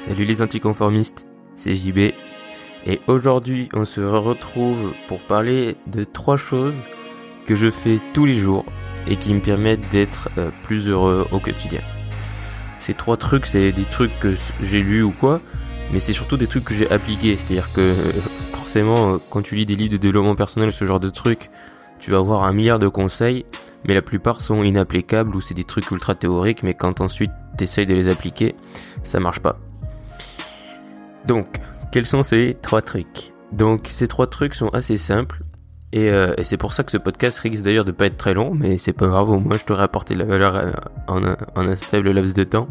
[0.00, 1.26] Salut les anticonformistes,
[1.56, 2.14] c'est JB.
[2.86, 6.78] Et aujourd'hui, on se retrouve pour parler de trois choses
[7.44, 8.64] que je fais tous les jours
[9.06, 11.82] et qui me permettent d'être euh, plus heureux au quotidien.
[12.78, 15.42] Ces trois trucs, c'est des trucs que j'ai lus ou quoi,
[15.92, 17.36] mais c'est surtout des trucs que j'ai appliqués.
[17.36, 17.92] C'est-à-dire que
[18.52, 21.50] forcément, quand tu lis des livres de développement personnel, ce genre de trucs,
[21.98, 23.44] tu vas avoir un milliard de conseils,
[23.84, 27.86] mais la plupart sont inapplicables ou c'est des trucs ultra théoriques, mais quand ensuite t'essayes
[27.86, 28.54] de les appliquer,
[29.02, 29.58] ça marche pas.
[31.26, 31.46] Donc,
[31.92, 33.32] quels sont ces trois trucs?
[33.52, 35.42] Donc, ces trois trucs sont assez simples.
[35.94, 38.54] Euh, et, c'est pour ça que ce podcast risque d'ailleurs de pas être très long,
[38.54, 40.70] mais c'est pas grave, au moins je t'aurais apporté la valeur euh,
[41.08, 42.68] en un, en faible laps de temps.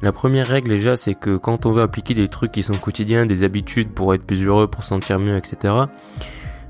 [0.00, 3.26] La première règle déjà, c'est que quand on veut appliquer des trucs qui sont quotidiens,
[3.26, 5.74] des habitudes pour être plus heureux, pour sentir mieux, etc.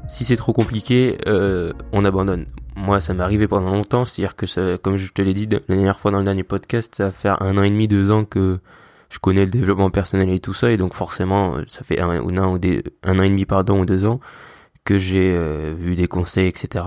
[0.08, 2.46] Si c'est trop compliqué, euh, on abandonne.
[2.76, 5.98] Moi, ça m'est arrivé pendant longtemps, c'est-à-dire que comme je te l'ai dit la dernière
[5.98, 8.58] fois dans le dernier podcast, ça va faire un an et demi, deux ans que
[9.14, 12.36] je connais le développement personnel et tout ça, et donc forcément, ça fait un, ou
[12.36, 14.18] un, des, un an et demi, pardon, ou deux ans
[14.82, 16.84] que j'ai euh, vu des conseils, etc.,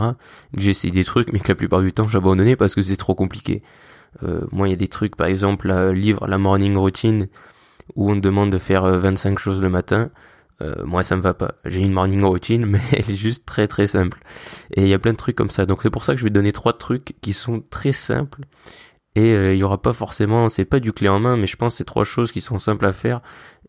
[0.53, 2.97] que j'ai essayé des trucs, mais que la plupart du temps, j'abandonnais parce que c'est
[2.97, 3.63] trop compliqué.
[4.23, 7.29] Euh, moi, il y a des trucs, par exemple, le livre La Morning Routine,
[7.95, 10.09] où on demande de faire 25 euh, choses le matin.
[10.83, 11.53] moi, ça me va pas.
[11.63, 14.19] J'ai une morning routine, mais elle est juste très très simple.
[14.75, 15.65] Et il y a plein de trucs comme ça.
[15.65, 18.41] Donc c'est pour ça que je vais donner trois trucs qui sont très simples
[19.17, 21.55] et euh, il y aura pas forcément, c'est pas du clé en main, mais je
[21.55, 23.21] pense que c'est trois choses qui sont simples à faire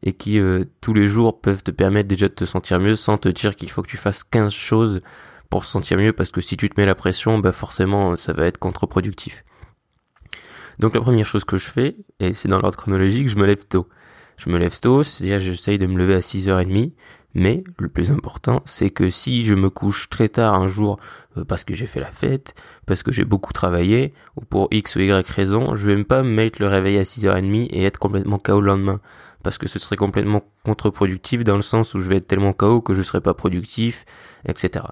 [0.03, 3.17] et qui euh, tous les jours peuvent te permettre déjà de te sentir mieux sans
[3.17, 5.01] te dire qu'il faut que tu fasses 15 choses
[5.49, 8.35] pour se sentir mieux parce que si tu te mets la pression, bah forcément ça
[8.35, 9.43] va être contre-productif.
[10.81, 13.65] Donc la première chose que je fais, et c'est dans l'ordre chronologique, je me lève
[13.67, 13.89] tôt.
[14.37, 16.93] Je me lève tôt, c'est-à-dire j'essaye de me lever à 6h30,
[17.39, 20.99] mais le plus important, c'est que si je me couche très tard un jour
[21.37, 24.97] euh, parce que j'ai fait la fête, parce que j'ai beaucoup travaillé, ou pour X
[24.97, 28.39] ou Y raison, je vais même pas mettre le réveil à 6h30 et être complètement
[28.39, 29.01] KO le lendemain.
[29.45, 32.81] Parce que ce serait complètement contre-productif dans le sens où je vais être tellement KO
[32.81, 34.05] que je serai pas productif,
[34.45, 34.87] etc.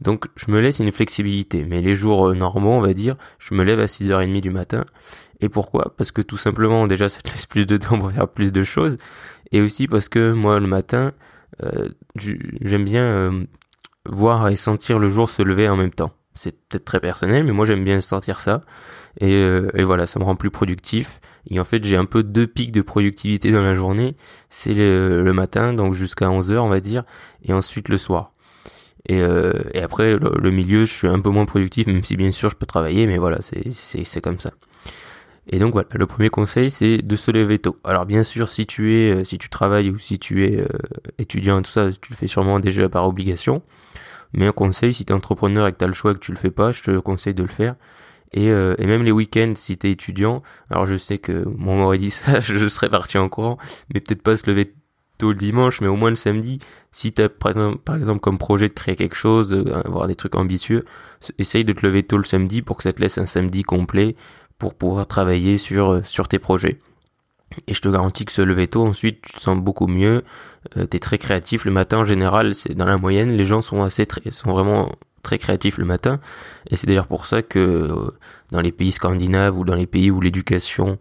[0.00, 1.66] Donc je me laisse une flexibilité.
[1.68, 4.84] Mais les jours euh, normaux, on va dire, je me lève à 6h30 du matin.
[5.40, 5.94] Et pourquoi?
[5.96, 8.62] Parce que tout simplement, déjà, ça te laisse plus de temps pour faire plus de
[8.62, 8.98] choses.
[9.50, 11.12] Et aussi parce que moi, le matin,
[12.16, 13.44] j'aime bien euh,
[14.06, 16.12] voir et sentir le jour se lever en même temps.
[16.34, 18.60] C'est peut-être très personnel, mais moi j'aime bien sentir ça.
[19.20, 21.20] Et, euh, et, voilà, ça me rend plus productif.
[21.50, 24.16] Et en fait, j'ai un peu deux pics de productivité dans la journée.
[24.48, 27.02] C'est le, matin, donc jusqu'à 11h on va dire,
[27.42, 28.32] et ensuite le soir.
[29.08, 32.16] Et, euh, et après, le, le, milieu, je suis un peu moins productif, même si
[32.16, 34.52] bien sûr je peux travailler, mais voilà, c'est comme ça.
[35.50, 37.78] Et donc voilà, le premier conseil c'est de se lever tôt.
[37.84, 40.68] Alors bien sûr, si tu es, euh, si tu travailles ou si tu es euh,
[41.18, 43.62] étudiant, tout ça, tu le fais sûrement déjà par obligation.
[44.34, 46.18] Mais un conseil, si tu es entrepreneur et que tu as le choix et que
[46.20, 47.76] tu le fais pas, je te conseille de le faire.
[48.32, 51.74] Et, euh, et même les week-ends, si tu es étudiant, alors je sais que moi
[51.74, 53.56] m'aurait dit ça, je serais parti en courant,
[53.92, 54.74] mais peut-être pas se lever
[55.16, 56.60] tôt le dimanche, mais au moins le samedi,
[56.92, 60.14] si tu as par exemple, par exemple comme projet de créer quelque chose, d'avoir des
[60.14, 60.84] trucs ambitieux,
[61.38, 64.14] essaye de te lever tôt le samedi pour que ça te laisse un samedi complet
[64.58, 66.78] pour pouvoir travailler sur, euh, sur tes projets.
[67.66, 70.22] Et je te garantis que se lever tôt, ensuite, tu te sens beaucoup mieux.
[70.76, 72.54] Euh, tu es très créatif le matin en général.
[72.54, 74.92] C'est dans la moyenne, les gens sont assez très, sont vraiment
[75.22, 76.20] très créatifs le matin.
[76.70, 78.10] Et c'est d'ailleurs pour ça que euh,
[78.52, 80.98] dans les pays scandinaves ou dans les pays où l'éducation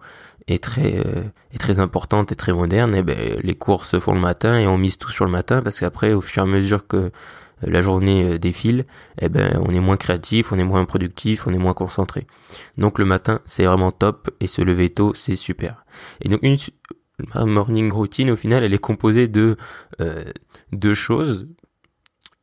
[0.47, 1.03] est très
[1.51, 4.57] est très importante et très moderne, et eh ben les cours se font le matin
[4.57, 7.12] et on mise tout sur le matin parce qu'après, au fur et à mesure que
[7.62, 8.85] la journée euh, défile,
[9.19, 12.28] eh ben on est moins créatif, on est moins productif, on est moins concentré.
[12.78, 15.85] Donc le matin, c'est vraiment top et se lever tôt, c'est super.
[16.22, 16.57] Et donc une
[17.35, 19.57] morning routine au final, elle est composée de
[20.01, 20.23] euh,
[20.72, 21.47] deux choses.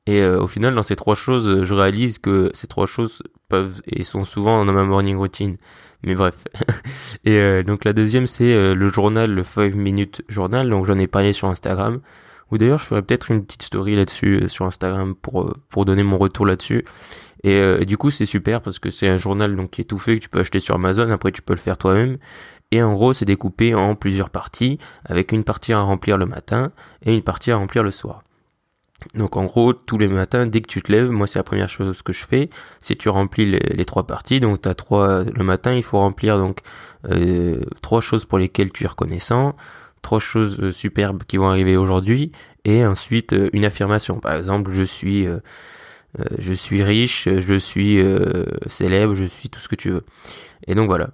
[0.06, 3.80] Et euh, au final, dans ces trois choses, je réalise que ces trois choses peuvent
[3.86, 5.56] et sont souvent dans ma morning routine.
[6.02, 6.44] Mais bref.
[7.24, 10.68] et donc la deuxième, c'est le journal, le 5 minute journal.
[10.68, 12.00] Donc j'en ai parlé sur Instagram.
[12.50, 15.84] Ou d'ailleurs, je ferais peut-être une petite story là-dessus euh, sur Instagram pour euh, pour
[15.84, 16.84] donner mon retour là-dessus.
[17.46, 19.98] Euh, et, du coup, c'est super parce que c'est un journal donc qui est tout
[19.98, 21.10] fait que tu peux acheter sur Amazon.
[21.10, 22.18] Après, tu peux le faire toi-même.
[22.70, 26.72] Et en gros, c'est découpé en plusieurs parties, avec une partie à remplir le matin
[27.02, 28.22] et une partie à remplir le soir.
[29.14, 31.68] Donc en gros, tous les matins, dès que tu te lèves, moi c'est la première
[31.68, 32.48] chose que je fais,
[32.80, 34.40] c'est tu remplis les, trois parties.
[34.40, 36.60] Donc tu as trois le matin, il faut remplir donc
[37.10, 39.56] euh, trois choses pour lesquelles tu es reconnaissant,
[40.04, 42.30] trois choses euh, superbes qui vont arriver aujourd'hui
[42.64, 44.20] et ensuite euh, une affirmation.
[44.20, 45.40] Par exemple, je suis euh,
[46.38, 48.00] je suis riche, je suis
[48.68, 50.04] célèbre, je suis tout ce que tu veux.
[50.68, 51.10] Et donc voilà.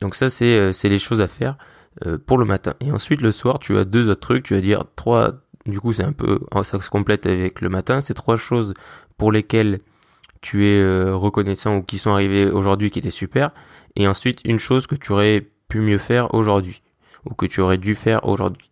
[0.00, 1.56] Donc ça c'est c'est les choses à faire
[2.24, 2.74] pour le matin.
[2.80, 5.32] Et ensuite le soir, tu as deux autres trucs, tu vas dire trois
[5.66, 8.74] du coup, c'est un peu ça se complète avec le matin, c'est trois choses
[9.18, 9.80] pour lesquelles
[10.40, 13.50] tu es reconnaissant ou qui sont arrivées aujourd'hui qui étaient super
[13.96, 16.83] et ensuite une chose que tu aurais pu mieux faire aujourd'hui
[17.26, 18.70] ou que tu aurais dû faire aujourd'hui.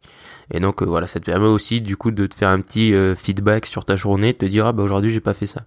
[0.51, 3.65] Et donc voilà, ça te permet aussi du coup de te faire un petit feedback
[3.65, 5.63] sur ta journée, te dire ah bah aujourd'hui j'ai pas fait ça.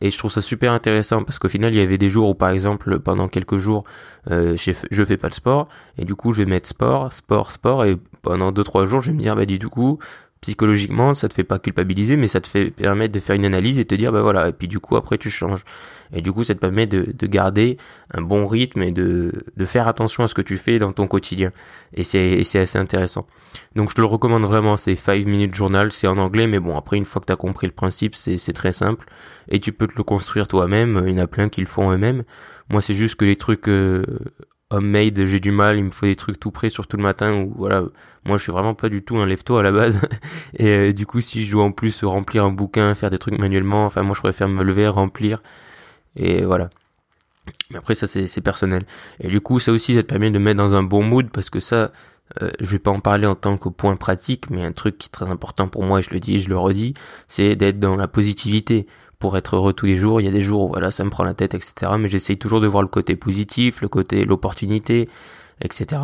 [0.00, 2.34] Et je trouve ça super intéressant parce qu'au final, il y avait des jours où,
[2.34, 3.84] par exemple, pendant quelques jours,
[4.30, 5.68] euh, je fais pas le sport.
[5.98, 7.84] Et du coup, je vais mettre sport, sport, sport.
[7.84, 9.98] Et pendant deux, trois jours, je vais me dire, bah, du coup,
[10.44, 13.78] psychologiquement, ça te fait pas culpabiliser, mais ça te fait permettre de faire une analyse
[13.78, 14.48] et te dire, bah voilà.
[14.48, 15.64] Et puis, du coup, après, tu changes.
[16.12, 17.78] Et du coup, ça te permet de, de garder
[18.12, 21.06] un bon rythme et de, de faire attention à ce que tu fais dans ton
[21.06, 21.50] quotidien.
[21.94, 23.26] Et c'est, assez intéressant.
[23.74, 24.76] Donc, je te le recommande vraiment.
[24.76, 25.92] C'est 5 minutes journal.
[25.92, 28.36] C'est en anglais, mais bon, après, une fois que tu as compris le principe, c'est,
[28.36, 29.06] c'est très simple.
[29.48, 31.04] Et tu peux te le construire toi-même.
[31.06, 32.22] Il y en a plein qui le font eux-mêmes.
[32.68, 34.04] Moi, c'est juste que les trucs euh,
[34.70, 35.78] homemade, j'ai du mal.
[35.78, 37.34] Il me faut des trucs tout prêts, surtout le matin.
[37.34, 37.82] Ou voilà,
[38.24, 40.00] moi, je suis vraiment pas du tout un lève-toi à la base.
[40.56, 43.38] et euh, du coup, si je dois en plus remplir un bouquin, faire des trucs
[43.38, 45.40] manuellement, enfin, moi, je préfère me lever, remplir
[46.16, 46.70] et voilà.
[47.70, 48.86] Mais après ça c'est personnel.
[49.20, 51.50] Et du coup ça aussi ça te permet de mettre dans un bon mood parce
[51.50, 51.92] que ça
[52.42, 55.08] euh, je vais pas en parler en tant que point pratique, mais un truc qui
[55.08, 56.94] est très important pour moi et je le dis et je le redis,
[57.28, 58.86] c'est d'être dans la positivité
[59.24, 60.20] pour être heureux tous les jours.
[60.20, 61.92] Il y a des jours où voilà ça me prend la tête etc.
[61.98, 65.08] Mais j'essaye toujours de voir le côté positif, le côté l'opportunité
[65.62, 66.02] etc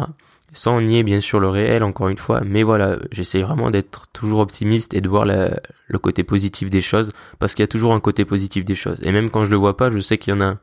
[0.53, 4.41] sans nier bien sûr le réel encore une fois, mais voilà, j'essaie vraiment d'être toujours
[4.41, 8.01] optimiste et de voir le côté positif des choses, parce qu'il y a toujours un
[8.01, 10.37] côté positif des choses, et même quand je le vois pas, je sais qu'il y
[10.37, 10.57] en a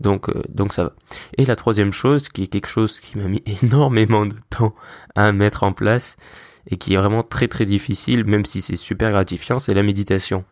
[0.00, 0.92] donc euh, donc ça va.
[1.38, 4.74] Et la troisième chose, qui est quelque chose qui m'a mis énormément de temps
[5.16, 6.16] à mettre en place,
[6.70, 10.44] et qui est vraiment très très difficile, même si c'est super gratifiant, c'est la méditation.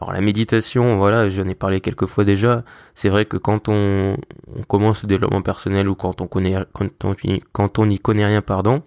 [0.00, 2.64] Alors la méditation, voilà, j'en ai parlé quelques fois déjà.
[2.94, 4.16] C'est vrai que quand on,
[4.68, 7.14] commence le développement personnel ou quand on connaît, quand on,
[7.52, 8.82] quand on n'y connaît rien, pardon,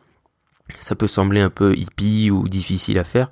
[0.80, 3.30] ça peut sembler un peu hippie ou difficile à faire.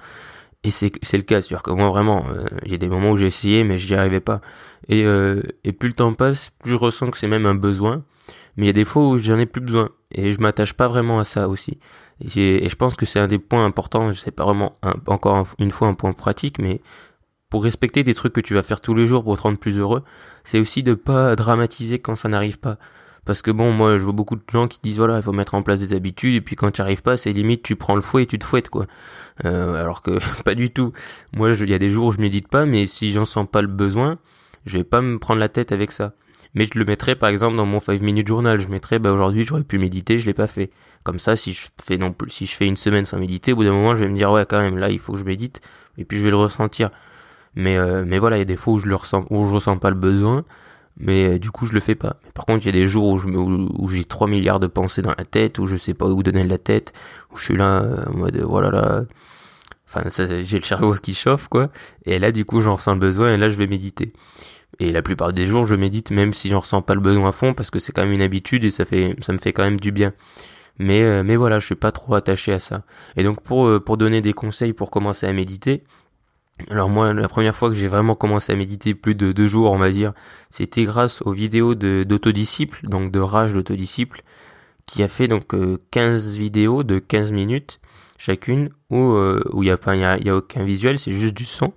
[0.63, 3.63] Et c'est le cas, c'est-à-dire que moi vraiment, euh, a des moments où j'ai essayé
[3.63, 4.41] mais j'y arrivais pas.
[4.89, 8.03] Et euh, et plus le temps passe, plus je ressens que c'est même un besoin.
[8.57, 10.87] Mais il y a des fois où j'en ai plus besoin et je m'attache pas
[10.87, 11.79] vraiment à ça aussi.
[12.21, 14.11] Et, je pense que c'est un des points importants.
[14.13, 14.73] Sais pas vraiment
[15.05, 16.81] encore une fois un point pratique, mais
[17.49, 19.77] pour respecter des trucs que tu vas faire tous les jours pour te rendre plus
[19.77, 20.03] heureux,
[20.43, 22.77] c'est aussi de pas dramatiser quand ça n'arrive pas.
[23.25, 25.53] Parce que bon, moi, je vois beaucoup de gens qui disent voilà, il faut mettre
[25.53, 28.01] en place des habitudes et puis quand tu arrives pas, c'est limite tu prends le
[28.01, 28.87] fouet et tu te fouettes quoi.
[29.45, 30.93] Euh, alors que pas du tout.
[31.35, 33.61] Moi, il y a des jours où je médite pas, mais si j'en sens pas
[33.61, 34.17] le besoin,
[34.65, 36.13] je vais pas me prendre la tête avec ça.
[36.55, 38.59] Mais je le mettrais par exemple dans mon 5 minutes journal.
[38.59, 40.71] Je mettrais bah aujourd'hui j'aurais pu méditer, je l'ai pas fait.
[41.03, 43.57] Comme ça, si je fais non plus, si je fais une semaine sans méditer, au
[43.57, 45.25] bout d'un moment, je vais me dire ouais quand même là il faut que je
[45.25, 45.61] médite
[45.97, 46.89] et puis je vais le ressentir.
[47.55, 49.53] Mais, euh, mais voilà, il y a des fois où je le ressens, où je
[49.53, 50.45] ressens pas le besoin,
[50.97, 52.17] mais euh, du coup je le fais pas.
[52.35, 55.01] par contre, il y a des jours où je où, j'ai 3 milliards de pensées
[55.01, 56.93] dans la tête, où je sais pas où donner la tête,
[57.31, 59.03] où je suis là euh, en mode voilà là.
[59.87, 61.69] Enfin, j'ai le cerveau qui chauffe quoi.
[62.05, 64.13] Et là, du coup, j'en ressens le besoin et là, je vais méditer.
[64.79, 67.31] Et la plupart des jours, je médite même si j'en ressens pas le besoin à
[67.31, 69.63] fond parce que c'est quand même une habitude et ça fait, ça me fait quand
[69.63, 70.13] même du bien.
[70.79, 72.83] Mais, mais voilà, je suis pas trop attaché à ça.
[73.15, 75.83] Et donc pour, pour donner des conseils pour commencer à méditer,
[76.69, 79.71] alors moi, la première fois que j'ai vraiment commencé à méditer plus de deux jours,
[79.71, 80.13] on va dire,
[80.49, 84.23] c'était grâce aux vidéos de d'autodisciple, donc de Rage d'autodisciple,
[84.87, 85.53] qui a fait donc
[85.91, 87.79] 15 euh, vidéos de 15 minutes
[88.17, 91.71] chacune, où euh, il y a pas y a, aucun visuel, c'est juste du son,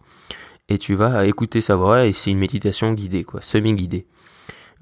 [0.71, 4.07] et tu vas écouter sa voix et c'est une méditation guidée quoi, semi guidée.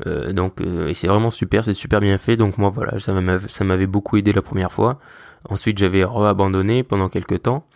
[0.06, 2.36] Euh, donc et c'est vraiment super, c'est super bien fait.
[2.36, 5.00] Donc moi voilà, ça m'avait ça m'avait beaucoup aidé la première fois.
[5.48, 7.66] Ensuite j'avais re-abandonné pendant quelques temps.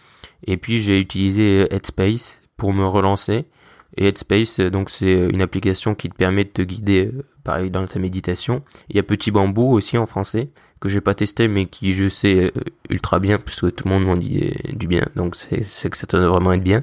[0.47, 3.47] Et puis j'ai utilisé Headspace pour me relancer.
[3.97, 7.87] Et Headspace, donc c'est une application qui te permet de te guider, euh, pareil, dans
[7.87, 8.63] ta méditation.
[8.89, 12.09] Il y a Petit Bambou aussi en français, que j'ai pas testé, mais qui je
[12.09, 12.51] sais euh,
[12.89, 15.07] ultra bien, puisque tout le monde m'en dit euh, du bien.
[15.15, 16.83] Donc c'est que ça doit vraiment être bien.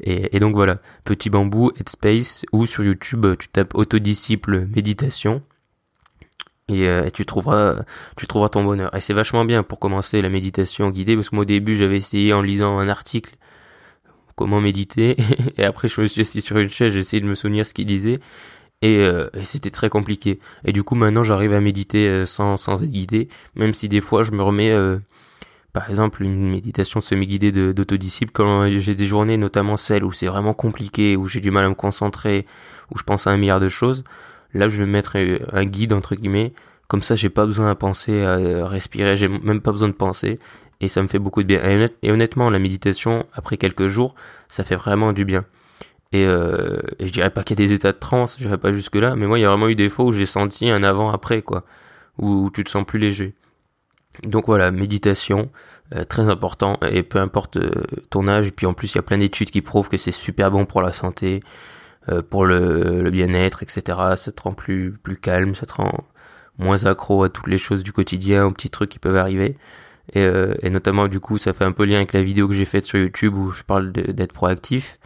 [0.00, 5.42] Et, et donc voilà, Petit Bambou, Headspace, ou sur YouTube, tu tapes Autodisciple Méditation
[6.68, 7.84] et, euh, tu trouveras
[8.16, 11.36] tu trouveras ton bonheur et c'est vachement bien pour commencer la méditation guidée parce que
[11.36, 13.36] moi au début j'avais essayé en lisant un article
[14.36, 15.16] comment méditer
[15.58, 17.74] et après je me suis assis sur une chaise j'ai essayé de me souvenir ce
[17.74, 18.20] qu'il disait
[18.82, 22.82] et, euh, c'était très compliqué et du coup maintenant j'arrive à méditer euh, sans sans
[22.82, 24.72] être guidé même si des fois je me remets
[25.72, 30.54] par exemple une méditation semi-guidée d'autodisciple quand j'ai des journées notamment celles où c'est vraiment
[30.54, 32.46] compliqué où j'ai du mal à me concentrer
[32.94, 34.04] où je pense à un milliard de choses
[34.56, 35.16] Là, je vais mettre
[35.52, 36.52] un guide entre guillemets.
[36.88, 39.16] Comme ça, j'ai pas besoin à penser, à respirer.
[39.16, 40.38] J'ai même pas besoin de penser.
[40.80, 41.88] Et ça me fait beaucoup de bien.
[42.02, 44.14] Et honnêtement, la méditation, après quelques jours,
[44.48, 45.44] ça fait vraiment du bien.
[46.12, 48.58] Et, euh, et je dirais pas qu'il y a des états de transe, je dirais
[48.58, 50.70] pas jusque là, mais moi il y a vraiment eu des fois où j'ai senti
[50.70, 51.64] un avant-après, quoi,
[52.18, 53.34] où, tu te sens plus léger.
[54.22, 55.50] Donc voilà, méditation,
[55.94, 57.70] euh, très important, et peu importe euh,
[58.08, 60.12] ton âge, et puis en plus il y a plein d'études qui prouvent que c'est
[60.12, 61.40] super bon pour la santé,
[62.08, 63.82] euh, pour le, bien-être, etc.
[64.16, 66.04] Ça te rend plus, plus calme, ça te rend
[66.58, 69.56] moins accro à toutes les choses du quotidien, aux petits trucs qui peuvent arriver.
[70.12, 72.54] Et, euh, et, notamment du coup ça fait un peu lien avec la vidéo que
[72.54, 74.98] j'ai faite sur YouTube où je parle d'être proactif.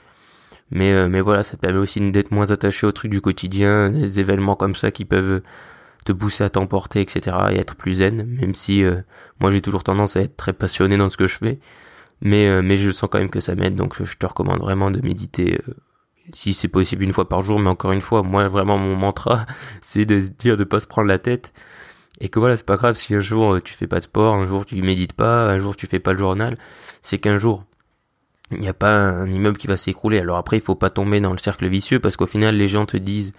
[0.70, 3.90] Mais, euh, mais voilà, ça te permet aussi d'être moins attaché aux trucs du quotidien,
[3.90, 5.42] des événements comme ça qui peuvent
[6.04, 7.36] te pousser à t'emporter, etc.
[7.50, 8.96] et être plus zen, même si euh,
[9.40, 11.58] moi j'ai toujours tendance à être très passionné dans ce que je fais.
[12.22, 15.00] Mais, mais je sens quand même que ça m'aide, donc je te recommande vraiment de
[15.00, 15.58] méditer
[16.32, 19.46] si c'est possible une fois par jour, mais encore une fois, moi vraiment mon mantra,
[19.82, 21.52] c'est de se dire de pas se prendre la tête
[22.18, 24.44] et que voilà, c'est pas grave si un jour tu fais pas de sport, un
[24.44, 26.56] jour tu médites pas, un jour tu fais pas le journal,
[27.02, 27.64] c'est qu'un jour.
[28.52, 30.18] Il n'y a pas un immeuble qui va s'écrouler.
[30.18, 32.84] Alors après, il faut pas tomber dans le cercle vicieux parce qu'au final, les gens
[32.84, 33.32] te disent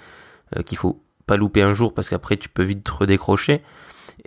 [0.55, 3.61] euh, qu'il faut pas louper un jour parce qu'après tu peux vite te redécrocher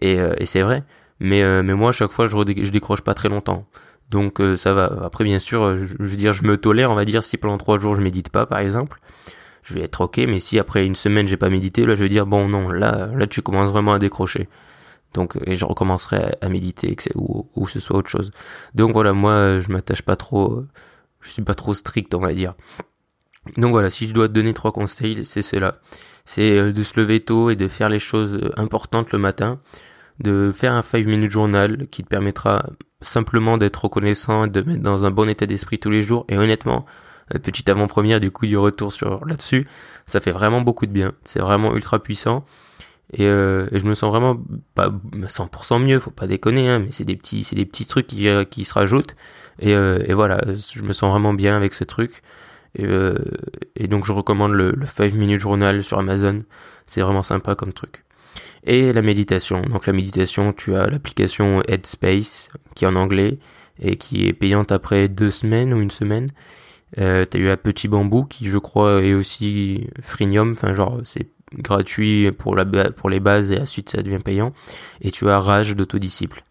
[0.01, 0.85] et, euh, c'est vrai.
[1.21, 3.67] Mais euh, moi, à chaque fois, je, je décroche pas très longtemps.
[4.11, 4.93] Donc ça va.
[5.03, 6.91] Après, bien sûr, je, je, veux dire, je me tolère.
[6.91, 9.01] On va dire si pendant trois jours je médite pas, par exemple,
[9.65, 12.09] je vais être ok, mais si après une semaine j'ai pas médité, là je vais
[12.09, 14.49] dire bon non, là là tu commences vraiment à décrocher.
[15.15, 18.31] Donc et je recommencerai à, méditer ou, ou ce soit autre chose.
[18.75, 20.65] Donc voilà, moi je m'attache pas trop,
[21.21, 22.55] je suis pas trop strict on va dire.
[23.57, 25.77] Donc voilà, si je dois te donner trois conseils, c'est cela.
[26.25, 29.61] C'est euh, de se lever tôt et de faire les choses importantes le matin,
[30.21, 32.67] de faire un 5 minute journal qui te permettra
[33.01, 36.87] simplement d'être reconnaissant, de mettre dans un bon état d'esprit tous les jours et honnêtement,
[37.43, 39.67] petite avant-première du coup du retour sur là-dessus.
[40.07, 41.13] Ça fait vraiment beaucoup de bien.
[41.25, 42.45] C'est vraiment ultra puissant.
[43.13, 44.37] Et, euh, je me sens vraiment
[44.75, 44.91] pas
[45.29, 48.29] 100% mieux, faut pas déconner, hein, mais c'est des petits, c'est des petits trucs qui,
[48.29, 49.15] euh, qui se rajoutent.
[49.61, 52.23] Et, euh, et voilà, je me sens vraiment bien avec ce truc.
[52.77, 52.87] Et,
[53.77, 56.43] et donc je recommande le, le 5 minute journal sur Amazon.
[56.87, 58.05] C'est vraiment sympa comme truc.
[58.65, 59.63] Et la méditation.
[59.63, 63.39] Donc la méditation, tu as l'application Headspace qui est en anglais
[63.81, 66.33] et qui est payante après deux semaines ou une semaine.
[66.99, 71.29] Euh, t'as eu un petit bambou qui je crois est aussi freemium, enfin genre c'est
[71.55, 74.53] gratuit pour la pour les bases et ensuite ça devient payant.
[75.01, 76.45] Et tu as Rage d'autodisciple.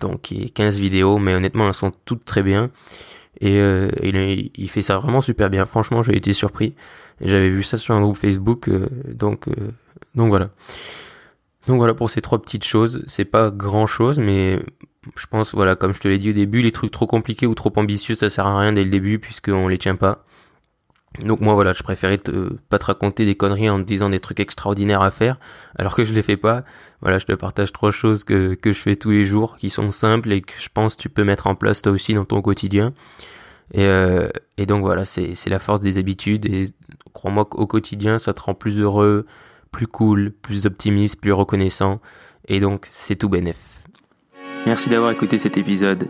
[0.00, 2.70] Donc il y a 15 vidéos, mais honnêtement elles sont toutes très bien.
[3.40, 5.64] Et euh, il, il, fait ça vraiment super bien.
[5.66, 6.74] Franchement j'ai été surpris.
[7.20, 9.72] J'avais vu ça sur un groupe Facebook, euh, donc euh,
[10.14, 10.50] donc voilà.
[11.66, 13.04] Donc voilà pour ces trois petites choses.
[13.06, 14.60] C'est pas grand chose, mais
[15.16, 17.54] je pense, voilà, comme je te l'ai dit au début, les trucs trop compliqués ou
[17.54, 20.24] trop ambitieux, ça sert à rien dès le début puisqu'on les tient pas.
[21.20, 24.20] Donc moi voilà, je préférais te, pas te raconter des conneries en te disant des
[24.20, 25.38] trucs extraordinaires à faire,
[25.76, 26.64] alors que je les fais pas.
[27.00, 29.90] Voilà, je te partage trois choses que, que je fais tous les jours, qui sont
[29.90, 32.92] simples et que je pense tu peux mettre en place toi aussi dans ton quotidien.
[33.72, 36.72] Et, euh, et donc voilà, c'est, la force des habitudes et
[37.14, 39.26] crois-moi qu'au quotidien, ça te rend plus heureux,
[39.72, 42.00] plus cool, plus optimiste, plus reconnaissant.
[42.48, 43.82] Et donc c'est tout bénéf.
[44.66, 46.08] Merci d'avoir écouté cet épisode.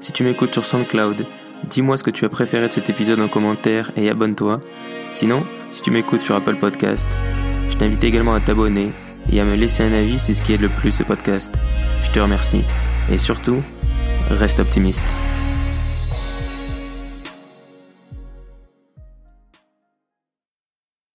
[0.00, 1.26] Si tu m'écoutes sur SoundCloud,
[1.68, 4.60] dis-moi ce que tu as préféré de cet épisode en commentaire et abonne-toi.
[5.12, 7.08] Sinon, si tu m'écoutes sur Apple Podcast,
[7.68, 8.92] je t'invite également à t'abonner
[9.30, 11.54] et à me laisser un avis, c'est ce qui aide le plus ce podcast.
[12.02, 12.64] Je te remercie.
[13.12, 13.62] Et surtout,
[14.30, 15.04] reste optimiste.